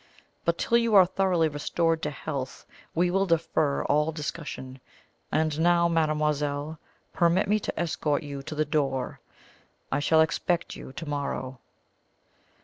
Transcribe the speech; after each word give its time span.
But 0.45 0.57
till 0.57 0.79
you 0.79 0.95
are 0.95 1.05
thoroughly 1.05 1.47
restored 1.47 2.01
to 2.01 2.09
health, 2.09 2.65
we 2.95 3.11
will 3.11 3.27
defer 3.27 3.83
all 3.83 4.11
discussion. 4.11 4.79
And 5.31 5.59
now, 5.59 5.87
mademoiselle, 5.87 6.79
permit 7.13 7.47
me 7.47 7.59
to 7.59 7.79
escort 7.79 8.23
you 8.23 8.41
to 8.41 8.55
the 8.55 8.65
door. 8.65 9.19
I 9.91 9.99
shall 9.99 10.21
expect 10.21 10.75
you 10.75 10.91
to 10.91 11.05
morrow." 11.05 11.59